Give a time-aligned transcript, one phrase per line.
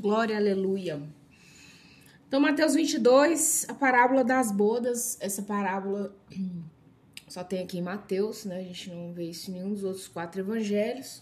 [0.00, 1.02] Glória, aleluia.
[2.28, 5.18] Então, Mateus 22, a parábola das bodas.
[5.20, 6.14] Essa parábola
[7.26, 8.60] só tem aqui em Mateus, né?
[8.60, 11.20] A gente não vê isso em nenhum dos outros quatro evangelhos.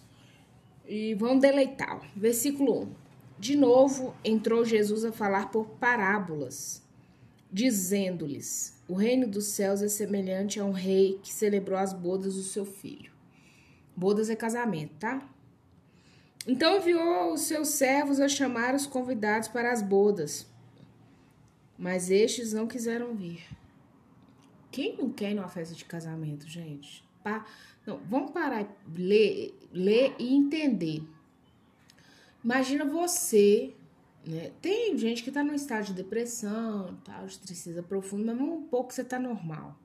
[0.86, 2.02] E vão deleitá-lo.
[2.14, 2.94] Versículo 1.
[3.38, 6.82] De novo entrou Jesus a falar por parábolas,
[7.50, 12.42] dizendo-lhes: O reino dos céus é semelhante a um rei que celebrou as bodas do
[12.42, 13.10] seu filho.
[13.96, 15.26] Bodas é casamento, tá?
[16.46, 20.46] Então enviou os seus servos a chamar os convidados para as bodas
[21.78, 23.44] mas estes não quiseram vir.
[24.70, 27.04] Quem não quer ir numa festa de casamento, gente?
[27.22, 27.44] Pa...
[27.86, 31.02] Não, vamos parar, ler, ler e entender.
[32.42, 33.74] Imagina você,
[34.26, 34.52] né?
[34.60, 38.92] Tem gente que tá num estado de depressão, tal, de tristeza profunda, mas um pouco
[38.92, 39.76] você tá normal.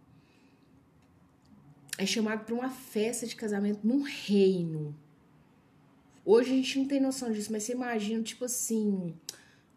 [1.98, 4.96] É chamado para uma festa de casamento num reino.
[6.24, 9.16] Hoje a gente não tem noção disso, mas você imagina, tipo assim,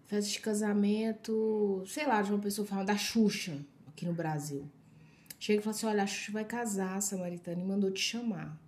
[0.07, 4.69] festa de casamento, sei lá, de uma pessoa falando da Xuxa aqui no Brasil.
[5.39, 8.59] Chega e fala assim: olha, a Xuxa vai casar, Samaritana, e mandou te chamar.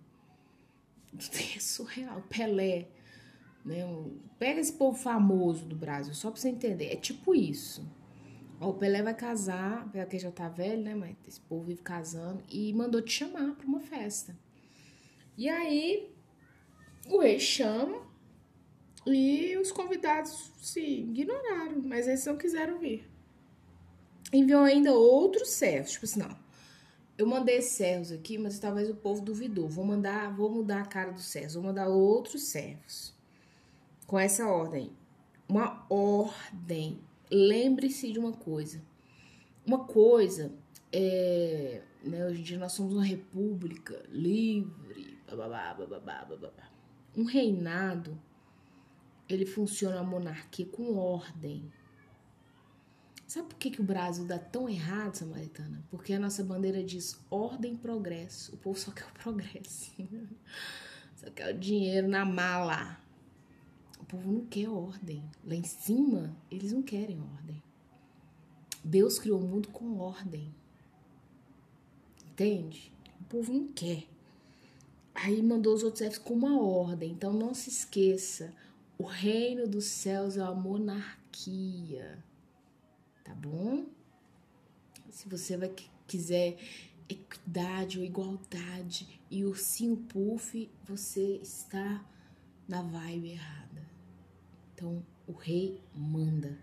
[1.55, 2.21] É surreal.
[2.29, 2.87] Pelé.
[3.65, 3.83] Né?
[4.37, 6.85] Pega esse povo famoso do Brasil, só pra você entender.
[6.91, 7.87] É tipo isso.
[8.59, 10.95] Ó, o Pelé vai casar, porque já tá velho, né?
[10.95, 14.35] Mas esse povo vive casando, e mandou te chamar pra uma festa.
[15.37, 16.09] E aí,
[17.09, 18.01] o rei chama,
[19.05, 23.09] e os convidados se ignoraram, mas eles não quiseram vir.
[24.33, 26.37] Enviou ainda outros servos, tipo assim, não.
[27.17, 29.67] Eu mandei servos aqui, mas talvez o povo duvidou.
[29.69, 33.15] Vou mandar, vou mudar a cara dos servos, vou mandar outros servos.
[34.05, 34.91] Com essa ordem.
[35.47, 36.99] Uma ordem.
[37.31, 38.81] Lembre-se de uma coisa.
[39.65, 40.51] Uma coisa
[40.91, 46.76] é, né, hoje em dia nós somos uma república livre, bababá, bababá, bababá.
[47.17, 48.17] Um reinado
[49.27, 51.71] ele funciona a monarquia com ordem.
[53.25, 55.83] Sabe por que, que o Brasil dá tão errado, Samaritana?
[55.89, 58.55] Porque a nossa bandeira diz ordem e progresso.
[58.55, 59.91] O povo só quer o progresso.
[61.17, 63.01] Só quer o dinheiro na mala.
[63.99, 65.27] O povo não quer ordem.
[65.43, 67.61] Lá em cima, eles não querem ordem.
[68.83, 70.53] Deus criou o mundo com ordem.
[72.23, 72.93] Entende?
[73.19, 74.07] O povo não quer.
[75.17, 77.11] Aí mandou os outros chefes com uma ordem.
[77.11, 78.53] Então não se esqueça
[78.97, 82.23] o reino dos céus é uma monarquia,
[83.23, 83.85] tá bom?
[85.11, 85.71] Se você vai
[86.07, 86.57] quiser
[87.07, 92.03] equidade ou igualdade e ursinho puff, você está
[92.67, 93.87] na vibe errada.
[94.73, 96.57] Então, o rei manda.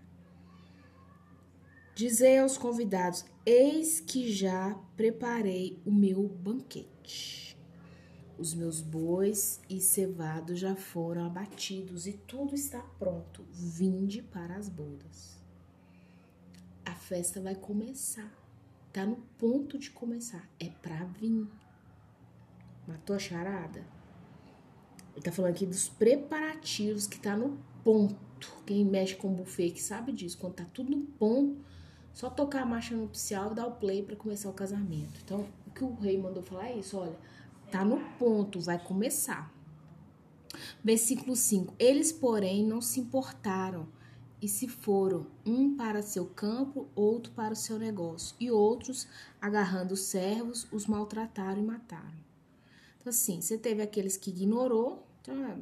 [1.95, 7.54] Dizei aos convidados: Eis que já preparei o meu banquete.
[8.37, 13.45] Os meus bois e cevados já foram abatidos e tudo está pronto.
[13.49, 15.41] Vinde para as bodas.
[16.85, 18.29] A festa vai começar.
[18.91, 20.49] Tá no ponto de começar.
[20.59, 21.47] É pra vir.
[22.85, 23.85] Matou a charada?
[25.13, 28.53] Ele tá falando aqui dos preparativos que tá no ponto.
[28.65, 30.37] Quem mexe com buffet que sabe disso.
[30.37, 31.63] Quando tá tudo no ponto,
[32.13, 35.21] só tocar a marcha nupcial e dar o play para começar o casamento.
[35.23, 37.17] Então, o que o rei mandou falar é isso, olha
[37.75, 39.53] Tá no ponto, vai começar.
[40.81, 43.85] Versículo 5: Eles, porém, não se importaram
[44.41, 49.09] e se foram, um para seu campo, outro para o seu negócio, e outros,
[49.41, 52.15] agarrando os servos, os maltrataram e mataram.
[52.97, 55.57] Então, assim, você teve aqueles que ignorou, então, ah,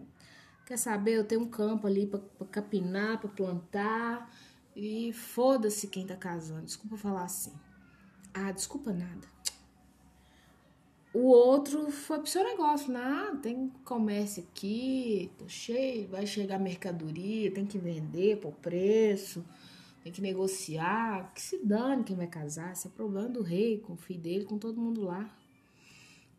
[0.68, 4.32] quer saber, eu tenho um campo ali para capinar, para plantar,
[4.76, 7.54] e foda-se quem tá casando, desculpa falar assim.
[8.32, 9.33] Ah, desculpa nada.
[11.14, 13.00] O outro foi pro seu negócio, né?
[13.00, 19.46] Ah, tem comércio aqui, tô cheio, vai chegar mercadoria, tem que vender por preço,
[20.04, 21.32] tem que negociar.
[21.36, 24.46] Que se dane quem vai casar, esse é problema do rei, com o filho dele,
[24.46, 25.30] com todo mundo lá.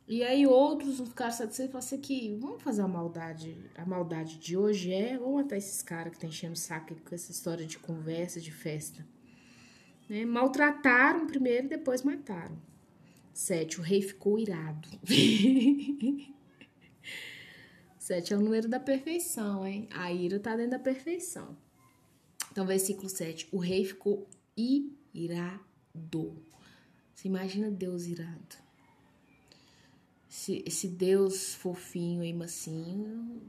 [0.08, 3.56] E aí outros não ficaram satisfeitos e falaram assim que vamos fazer a maldade.
[3.76, 7.14] A maldade de hoje é, vamos matar esses caras que estão enchendo o saco com
[7.14, 9.06] essa história de conversa, de festa.
[10.08, 10.24] Né?
[10.26, 12.73] Maltrataram primeiro, depois mataram.
[13.34, 13.80] 7.
[13.80, 14.88] O rei ficou irado.
[17.98, 19.88] 7 é o número da perfeição, hein?
[19.90, 21.56] A ira tá dentro da perfeição.
[22.52, 23.48] Então, versículo 7.
[23.50, 26.36] O rei ficou irado.
[27.14, 28.56] Você imagina Deus irado.
[30.28, 33.42] Se, esse Deus fofinho e macinho,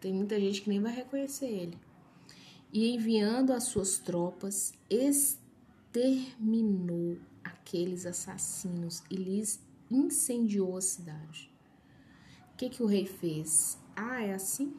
[0.00, 1.78] tem muita gente que nem vai reconhecer ele.
[2.72, 6.30] E enviando as suas tropas, exterminou
[7.62, 9.60] aqueles assassinos e lhes
[9.90, 11.50] incendiou a cidade.
[12.52, 13.78] O que, que o rei fez?
[13.96, 14.74] Ah, é assim?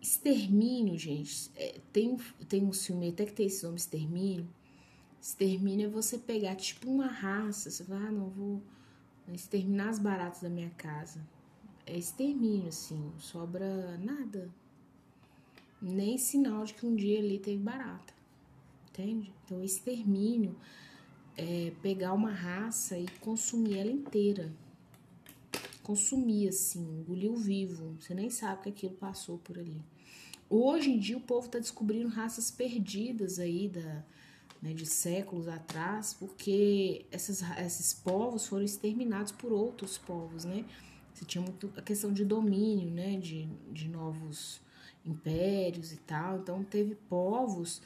[0.00, 2.16] extermínio, gente, é, tem,
[2.48, 4.48] tem um filme até que tem esse nome extermínio.
[5.20, 8.62] Extermínio é você pegar tipo uma raça, você fala, ah, não vou
[9.32, 11.20] exterminar as baratas da minha casa.
[11.84, 14.48] É extermínio, assim, sobra nada.
[15.80, 18.14] Nem sinal de que um dia ali teve barata.
[18.88, 19.32] Entende?
[19.44, 20.56] Então, extermínio
[21.38, 24.52] é pegar uma raça e consumir ela inteira
[25.88, 27.96] consumir assim, engoliu vivo.
[27.98, 29.80] Você nem sabe que aquilo passou por ali.
[30.50, 34.04] Hoje em dia o povo está descobrindo raças perdidas aí da,
[34.60, 40.66] né, de séculos atrás, porque essas, esses povos foram exterminados por outros povos, né?
[41.14, 44.60] Você tinha muito a questão de domínio, né, de, de novos
[45.06, 46.40] impérios e tal.
[46.40, 47.80] Então teve povos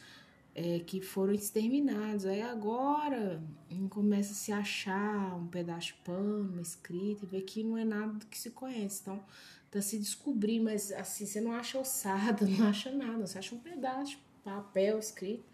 [0.55, 2.27] é, que foram exterminados.
[2.27, 3.43] Aí agora
[3.89, 7.85] começa a se achar um pedaço de pano, uma escrita, e vê que não é
[7.85, 9.01] nada do que se conhece.
[9.03, 9.23] Então,
[9.71, 13.59] tá se descobrir, mas assim, você não acha ossada, não acha nada, você acha um
[13.59, 15.45] pedaço de papel escrito.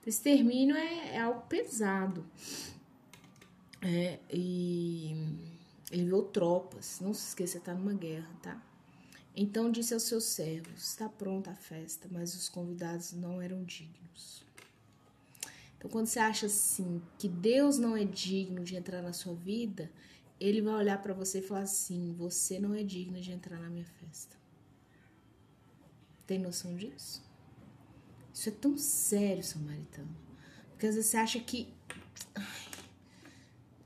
[0.00, 2.24] Então, extermínio é, é algo pesado.
[3.80, 5.14] É, e
[5.90, 8.60] ele viu tropas, não se esqueça, tá numa guerra, tá?
[9.34, 14.44] Então disse aos seus servos: Está pronta a festa, mas os convidados não eram dignos.
[15.76, 19.90] Então, quando você acha assim que Deus não é digno de entrar na sua vida,
[20.40, 23.68] ele vai olhar para você e falar assim: Você não é digno de entrar na
[23.68, 24.36] minha festa.
[26.26, 27.22] Tem noção disso?
[28.34, 30.14] Isso é tão sério, samaritano.
[30.70, 31.72] Porque às vezes você acha que.
[32.34, 32.68] Ai,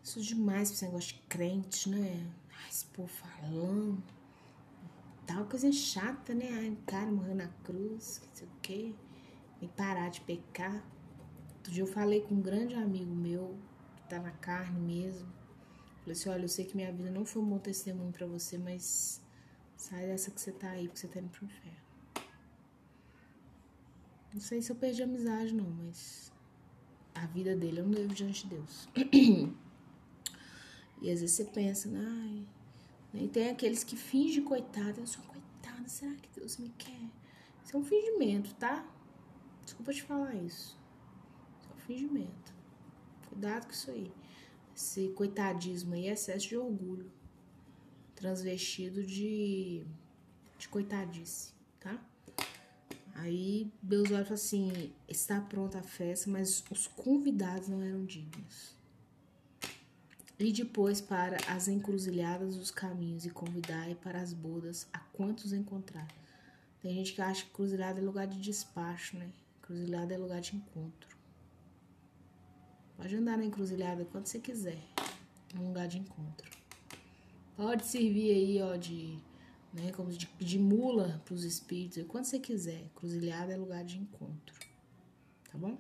[0.03, 2.33] isso é demais pra esse negócio de crente, né?
[2.51, 4.03] Ai, esse povo falando
[5.27, 6.49] tal, coisa chata, né?
[6.53, 8.95] Ai, cara morreu na cruz, não sei o quê.
[9.59, 10.85] Que parar de pecar.
[11.57, 13.57] Outro dia eu falei com um grande amigo meu,
[13.97, 15.29] que tá na carne mesmo.
[16.01, 18.59] Falei assim, olha, eu sei que minha vida não foi um bom testemunho para você,
[18.59, 19.23] mas
[19.77, 21.83] sai dessa que você tá aí, porque você tá indo pro inferno.
[24.35, 26.33] Não sei se eu perdi a amizade, não, mas
[27.15, 28.89] a vida dele eu não devo diante de Deus.
[31.01, 32.47] e às vezes você pensa, ai?
[33.15, 35.01] E tem aqueles que fingem coitada.
[35.01, 37.11] Eu sou coitada, será que Deus me quer?
[37.65, 38.87] Isso é um fingimento, tá?
[39.65, 40.77] Desculpa te falar isso.
[41.61, 42.55] Isso é um fingimento.
[43.29, 44.13] Cuidado com isso aí.
[44.75, 47.11] Esse coitadismo aí é excesso de orgulho.
[48.15, 49.85] Transvestido de,
[50.59, 51.99] de coitadice, tá?
[53.15, 58.05] Aí Deus olha e fala assim: está pronta a festa, mas os convidados não eram
[58.05, 58.77] dignos.
[60.39, 66.09] E depois para as encruzilhadas dos caminhos e convidai para as bodas a quantos encontrar.
[66.81, 69.31] Tem gente que acha que cruzilhada é lugar de despacho, né?
[69.61, 71.17] Cruzilhada é lugar de encontro.
[72.97, 74.83] Pode andar na encruzilhada quando você quiser.
[75.55, 76.51] É um lugar de encontro.
[77.57, 79.19] Pode servir aí, ó, de,
[79.73, 82.89] né, como de, de mula para os espíritos, quando você quiser.
[82.95, 84.55] Cruzilhada é lugar de encontro.
[85.51, 85.79] Tá bom?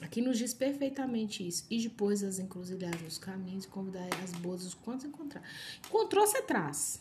[0.00, 1.64] Aqui nos diz perfeitamente isso.
[1.70, 5.42] E depois as encruzilhadas nos caminhos e convidar as boas os quantos encontrar.
[5.86, 7.00] Encontrou, você traz.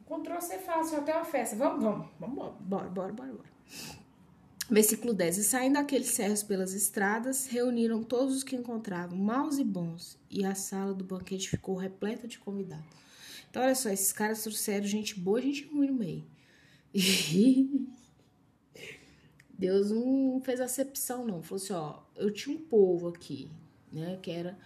[0.00, 1.54] Encontrou, você faz até uma festa.
[1.54, 3.48] Vamos, vamos, vamos, bora, bora, bora, bora.
[4.70, 5.38] Versículo 10.
[5.38, 10.44] E saindo aqueles servos pelas estradas, reuniram todos os que encontravam, maus e bons, e
[10.44, 12.84] a sala do banquete ficou repleta de convidados.
[13.48, 16.24] Então, olha só, esses caras trouxeram gente boa e gente ruim no meio.
[16.94, 17.88] E
[19.58, 21.42] Deus não fez acepção, não.
[21.42, 23.50] Falou assim: ó, eu tinha um povo aqui,
[23.92, 24.56] né, que era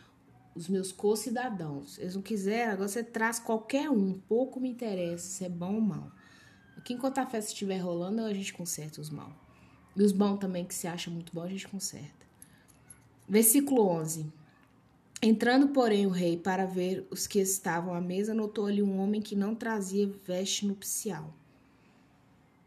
[0.54, 1.99] os meus co-cidadãos.
[1.99, 5.80] Eles não quiseram, agora você traz qualquer um, pouco me interessa se é bom ou
[5.80, 6.12] mal.
[6.76, 9.32] Aqui, enquanto a festa estiver rolando, a gente conserta os mal.
[9.96, 12.26] E os bons também, que se acha muito bom, a gente conserta.
[13.26, 14.30] Versículo 11.
[15.22, 19.22] Entrando, porém, o rei para ver os que estavam à mesa, notou ali um homem
[19.22, 21.32] que não trazia veste nupcial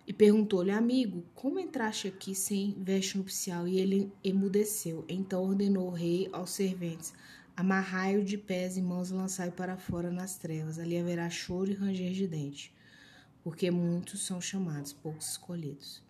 [0.07, 3.67] e perguntou-lhe, amigo, como entraste aqui sem veste nupcial?
[3.67, 5.03] E ele emudeceu.
[5.09, 7.11] Então ordenou o rei aos serventes:
[7.57, 10.77] Amarrai-o de pés e mãos e lançai-o para fora nas trevas.
[10.77, 12.73] Ali haverá choro e ranger de dente,
[13.43, 16.03] porque muitos são chamados, poucos escolhidos.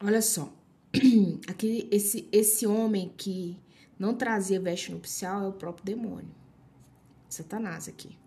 [0.00, 0.52] Olha só,
[1.48, 3.58] aqui esse, esse homem que
[3.98, 6.34] não trazia veste nupcial é o próprio demônio,
[7.28, 8.21] Satanás aqui.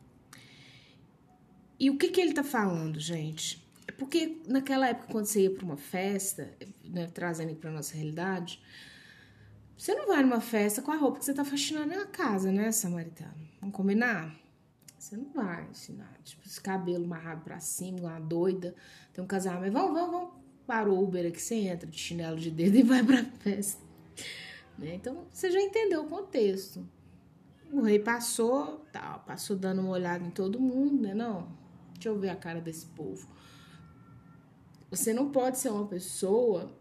[1.79, 3.65] E o que, que ele tá falando, gente?
[3.87, 6.51] É porque naquela época, quando você ia para uma festa,
[6.83, 8.61] né, trazendo para nossa realidade,
[9.77, 12.71] você não vai numa festa com a roupa que você tá faxinando na casa, né,
[12.71, 13.35] samaritano?
[13.59, 14.35] Vamos combinar?
[14.97, 18.73] Você não vai ensinar, tipo, esse cabelo amarrado pra cima, uma doida,
[19.13, 20.29] tem um casamento, vamos, vamos, vamos
[20.65, 23.83] para o Uber aqui, você entra de chinelo de dedo e vai pra festa.
[24.77, 24.95] Né?
[24.95, 26.87] Então, você já entendeu o contexto.
[27.71, 31.64] O rei passou, tal, passou dando uma olhada em todo mundo, né, não?
[31.95, 33.27] Deixa eu ver a cara desse povo.
[34.89, 36.71] Você não pode ser uma pessoa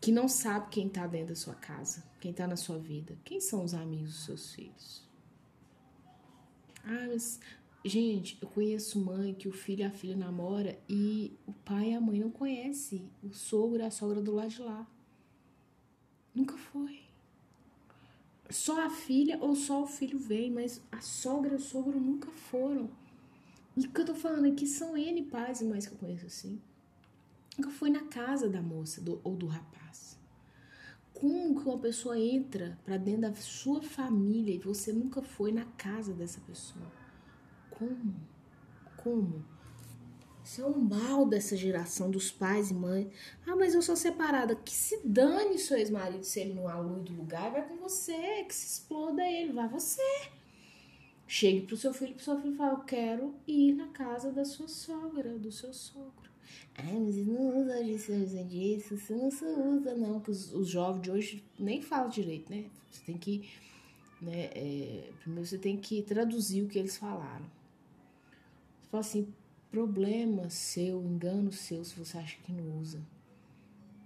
[0.00, 3.16] que não sabe quem tá dentro da sua casa, quem tá na sua vida.
[3.24, 5.08] Quem são os amigos dos seus filhos?
[6.84, 7.40] Ah, mas
[7.86, 11.94] Gente, eu conheço mãe que o filho e a filha namora e o pai e
[11.94, 14.86] a mãe não conhecem o sogro e a sogra do lado de lá.
[16.34, 17.02] Nunca foi.
[18.48, 22.30] Só a filha ou só o filho vem, mas a sogra e o sogro nunca
[22.30, 22.88] foram.
[23.76, 26.26] E o que eu tô falando aqui são N pais e mães que eu conheço
[26.26, 26.60] assim.
[27.58, 30.18] Nunca foi na casa da moça do, ou do rapaz.
[31.12, 35.64] Como que uma pessoa entra para dentro da sua família e você nunca foi na
[35.64, 36.90] casa dessa pessoa?
[37.70, 38.14] Como?
[38.96, 39.44] Como?
[40.44, 43.08] Isso é um mal dessa geração dos pais e mães.
[43.46, 44.54] Ah, mas eu sou separada.
[44.54, 48.44] Que se dane seu ex-marido se ele não alui do lugar, vai com você.
[48.44, 50.02] Que se exploda ele, vai você.
[51.26, 54.68] Chegue pro seu filho, pro seu filho fala, eu quero ir na casa da sua
[54.68, 56.30] sogra, do seu sogro.
[56.76, 60.14] Ai, mas não usa isso, usa disso, você não se usa, não.
[60.14, 62.66] Porque os, os jovens de hoje nem falam direito, né?
[62.90, 63.48] Você tem que.
[64.20, 67.44] Né, é, primeiro você tem que traduzir o que eles falaram.
[68.90, 69.32] Fala assim,
[69.70, 73.00] problema seu, engano seu, se você acha que não usa.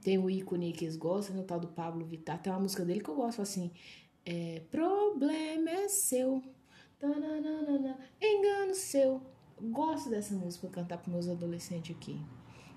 [0.03, 2.41] Tem o ícone que eles gostam, né, o tal do Pablo Vittar.
[2.41, 3.71] Tem uma música dele que eu gosto, assim,
[4.25, 6.43] é, problema é seu,
[8.21, 9.23] engano seu.
[9.61, 12.21] Eu gosto dessa música cantar pros meus adolescentes aqui.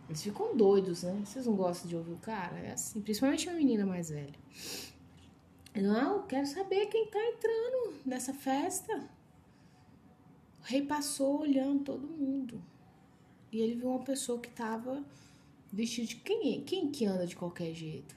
[0.08, 1.22] Eles ficam doidos, né?
[1.26, 2.58] Vocês não gostam de ouvir o cara?
[2.60, 4.36] É assim, principalmente a menina mais velha.
[5.76, 9.10] Não, quero saber quem tá entrando nessa festa.
[10.60, 12.62] O rei passou olhando todo mundo.
[13.52, 15.04] E ele viu uma pessoa que estava
[15.72, 18.16] vestida de quem, quem que anda de qualquer jeito.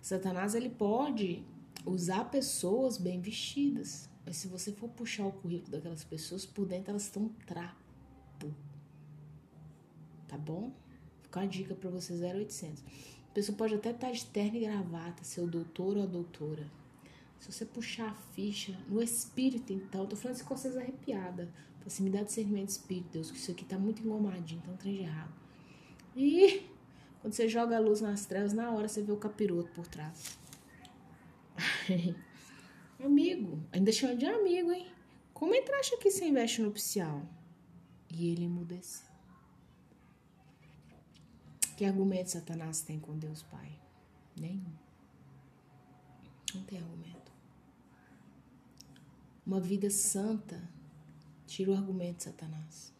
[0.00, 1.44] Satanás ele pode
[1.84, 6.90] usar pessoas bem vestidas, mas se você for puxar o currículo daquelas pessoas, por dentro
[6.90, 8.54] elas estão trapo.
[10.28, 10.72] Tá bom?
[11.22, 12.82] Fica uma dica para vocês 0800.
[13.30, 16.06] A pessoa pode até estar tá de terno e gravata, ser o doutor ou a
[16.06, 16.66] doutora
[17.42, 21.52] se você puxar a ficha no espírito, então, tô falando isso com vocês arrepiada.
[21.80, 24.76] Pra assim, me dar discernimento de espírito, Deus, que isso aqui tá muito engomadinho, então
[24.76, 25.32] trem de errado.
[26.14, 26.62] E
[27.20, 30.38] quando você joga a luz nas trevas, na hora você vê o capiroto por trás.
[33.04, 34.90] amigo, ainda chama de amigo, hein?
[35.32, 37.22] Como entraste aqui sem veste nupcial?
[38.08, 39.10] E ele emudeceu.
[41.76, 43.80] Que argumento Satanás tem com Deus Pai?
[44.36, 44.72] Nenhum.
[46.54, 47.32] Não tem argumento.
[49.44, 50.62] Uma vida santa
[51.46, 52.92] tira o argumento de Satanás.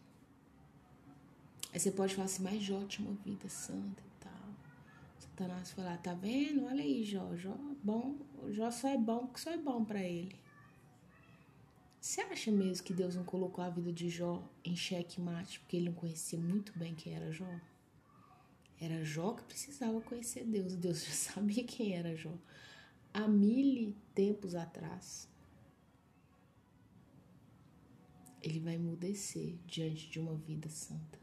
[1.72, 4.11] Aí você pode falar assim, mas Jó tinha uma vida santa.
[5.32, 6.66] Satanás foi lá, tá vendo?
[6.66, 7.34] Olha aí, Jó.
[7.34, 8.18] Jó é bom.
[8.50, 10.36] Jó só é bom porque só é bom para ele.
[11.98, 15.76] Você acha mesmo que Deus não colocou a vida de Jó em xeque mate porque
[15.76, 17.48] ele não conhecia muito bem quem era Jó?
[18.78, 20.74] Era Jó que precisava conhecer Deus.
[20.74, 22.34] Deus já sabia quem era Jó.
[23.14, 25.28] Há mil tempos atrás,
[28.42, 31.21] ele vai emudecer diante de uma vida santa.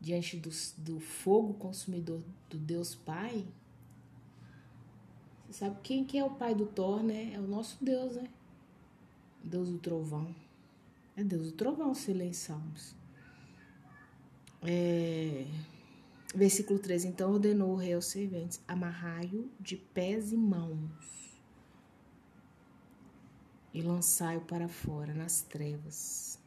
[0.00, 3.46] Diante do, do fogo consumidor do Deus Pai.
[5.46, 7.32] Você sabe quem que é o pai do Thor, né?
[7.34, 8.28] É o nosso Deus, né?
[9.42, 10.34] Deus do trovão.
[11.16, 12.94] É Deus do trovão, se lê em Salmos.
[14.62, 15.46] É...
[16.34, 17.08] Versículo 13.
[17.08, 21.26] Então ordenou o rei aos serventes: amarrai-o de pés e mãos
[23.76, 26.38] e lançai-o para fora, nas trevas.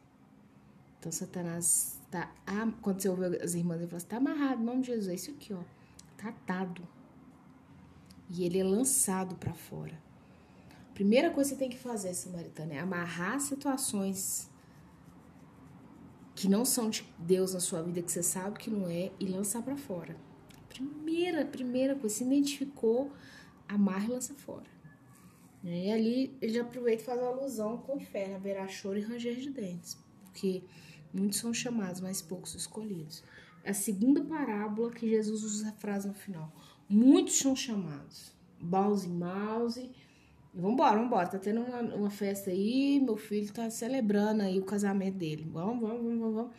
[0.98, 2.30] Então, Satanás está.
[2.82, 5.08] Quando você ouve as irmãs, ele fala: está amarrado, em nome de Jesus.
[5.08, 5.62] É isso aqui, ó.
[6.12, 6.86] Está atado.
[8.28, 9.98] E ele é lançado para fora.
[10.94, 14.50] Primeira coisa que você tem que fazer, Samaritana, é amarrar situações
[16.34, 19.26] que não são de Deus na sua vida, que você sabe que não é, e
[19.26, 20.16] lançar para fora.
[20.68, 23.10] Primeira, primeira coisa, se identificou,
[23.68, 24.66] amarra e lança fora.
[25.62, 29.36] E ali ele aproveita e faz uma alusão com o inferno, haverá choro e ranger
[29.36, 30.62] de dentes, porque
[31.12, 33.22] muitos são chamados, mas poucos escolhidos.
[33.62, 36.52] É a segunda parábola que Jesus usa a frase no final.
[36.88, 39.90] Muitos são chamados, baus e mouse.
[40.52, 45.18] Vambora, vambora, tá tendo uma, uma festa aí, meu filho tá celebrando aí o casamento
[45.18, 45.48] dele.
[45.52, 46.52] Vamos, vamos, vamos, vamos.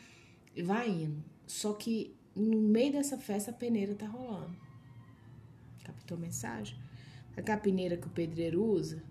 [0.55, 1.23] E vai indo.
[1.45, 4.55] Só que no meio dessa festa a peneira tá rolando.
[5.83, 6.77] Captou a mensagem?
[7.35, 9.01] a capineira que o pedreiro usa,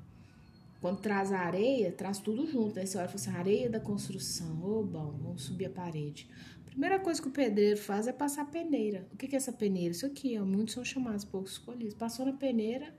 [0.81, 2.79] quando traz a areia, traz tudo junto.
[2.79, 4.63] Aí você olha e fala assim, areia da construção.
[4.63, 6.27] Ô, oh, bom, vamos subir a parede.
[6.65, 9.07] Primeira coisa que o pedreiro faz é passar a peneira.
[9.13, 9.91] O que, é essa peneira?
[9.91, 11.95] Isso aqui, ó, muitos são chamados, poucos escolhidos.
[11.95, 12.95] Passou na peneira,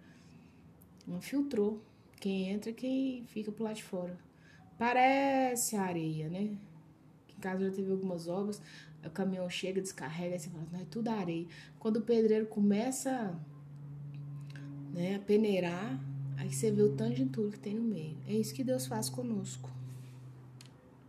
[1.07, 1.81] não filtrou.
[2.19, 4.15] Quem entra, quem fica pro lado de fora.
[4.77, 6.55] Parece areia, né?
[7.35, 8.61] Em casa já teve algumas obras.
[9.03, 11.47] o caminhão chega, descarrega, você fala, não é tudo areia.
[11.79, 13.35] Quando o pedreiro começa
[14.93, 15.99] né, a peneirar,
[16.41, 18.17] aí você vê o tanto de entulho que tem no meio.
[18.27, 19.69] É isso que Deus faz conosco.